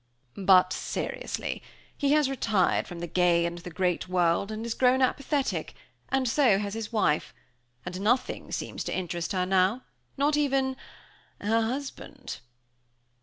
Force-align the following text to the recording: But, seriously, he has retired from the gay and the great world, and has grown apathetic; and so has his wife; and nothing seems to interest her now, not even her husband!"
But, 0.45 0.73
seriously, 0.73 1.61
he 1.95 2.13
has 2.13 2.27
retired 2.27 2.87
from 2.87 3.01
the 3.01 3.05
gay 3.07 3.45
and 3.45 3.59
the 3.59 3.69
great 3.69 4.07
world, 4.09 4.51
and 4.51 4.65
has 4.65 4.73
grown 4.73 4.99
apathetic; 4.99 5.75
and 6.09 6.27
so 6.27 6.57
has 6.57 6.73
his 6.73 6.91
wife; 6.91 7.35
and 7.85 8.01
nothing 8.01 8.51
seems 8.51 8.83
to 8.85 8.97
interest 8.97 9.31
her 9.33 9.45
now, 9.45 9.83
not 10.17 10.35
even 10.35 10.75
her 11.39 11.61
husband!" 11.61 12.39